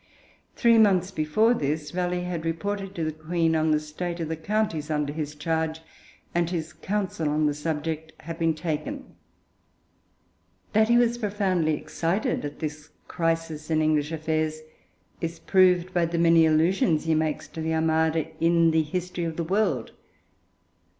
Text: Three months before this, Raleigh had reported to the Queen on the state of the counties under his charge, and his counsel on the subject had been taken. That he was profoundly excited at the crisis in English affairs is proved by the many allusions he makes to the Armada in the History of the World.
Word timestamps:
Three 0.55 0.79
months 0.79 1.11
before 1.11 1.53
this, 1.53 1.93
Raleigh 1.93 2.23
had 2.23 2.43
reported 2.43 2.95
to 2.95 3.03
the 3.03 3.11
Queen 3.11 3.55
on 3.55 3.69
the 3.69 3.79
state 3.79 4.19
of 4.19 4.29
the 4.29 4.35
counties 4.35 4.89
under 4.89 5.13
his 5.13 5.35
charge, 5.35 5.79
and 6.33 6.49
his 6.49 6.73
counsel 6.73 7.29
on 7.29 7.45
the 7.45 7.53
subject 7.53 8.11
had 8.23 8.39
been 8.39 8.55
taken. 8.55 9.13
That 10.73 10.89
he 10.89 10.97
was 10.97 11.19
profoundly 11.19 11.75
excited 11.75 12.43
at 12.43 12.57
the 12.57 12.87
crisis 13.07 13.69
in 13.69 13.83
English 13.83 14.11
affairs 14.11 14.61
is 15.21 15.37
proved 15.37 15.93
by 15.93 16.05
the 16.07 16.17
many 16.17 16.47
allusions 16.47 17.03
he 17.05 17.13
makes 17.13 17.47
to 17.49 17.61
the 17.61 17.75
Armada 17.75 18.25
in 18.43 18.71
the 18.71 18.81
History 18.81 19.25
of 19.25 19.37
the 19.37 19.43
World. 19.43 19.91